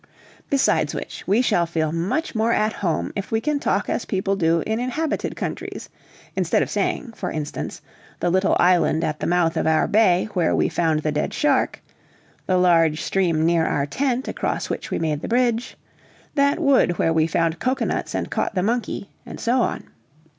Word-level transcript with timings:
Beside 0.49 0.91
which, 0.95 1.23
we 1.27 1.43
shall 1.43 1.67
feel 1.67 1.91
much 1.91 2.33
more 2.33 2.51
at 2.51 2.73
home 2.73 3.13
if 3.15 3.31
we 3.31 3.39
can 3.39 3.59
talk 3.59 3.87
as 3.87 4.03
people 4.03 4.35
do 4.35 4.61
in 4.65 4.79
inhabited 4.79 5.35
countries: 5.35 5.89
instead 6.35 6.63
of 6.63 6.71
saying, 6.71 7.13
for 7.13 7.29
instance, 7.29 7.83
'the 8.19 8.31
little 8.31 8.57
island 8.59 9.03
at 9.03 9.19
the 9.19 9.27
mouth 9.27 9.55
of 9.55 9.67
our 9.67 9.87
bay, 9.87 10.27
where 10.33 10.55
we 10.55 10.69
found 10.69 11.01
the 11.01 11.11
dead 11.11 11.35
shark,' 11.35 11.83
'the 12.47 12.57
large 12.57 12.99
stream 13.03 13.45
near 13.45 13.67
our 13.67 13.85
tent, 13.85 14.27
across 14.27 14.71
which 14.71 14.89
we 14.89 14.97
made 14.97 15.21
the 15.21 15.27
bridge,' 15.27 15.77
'that 16.33 16.57
wood 16.57 16.97
where 16.97 17.13
we 17.13 17.27
found 17.27 17.59
cocoanuts, 17.59 18.15
and 18.15 18.31
caught 18.31 18.55
the 18.55 18.63
monkey,' 18.63 19.11
and 19.27 19.39
so 19.39 19.61
on. 19.61 19.83